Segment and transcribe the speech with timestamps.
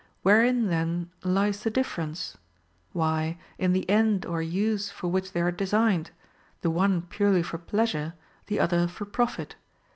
[0.23, 2.35] Wherein then lies the difference]
[2.91, 6.09] Why, in the end or use for which they are designed,
[6.61, 8.15] the one purely for pleasure
[8.47, 9.55] the other for profit.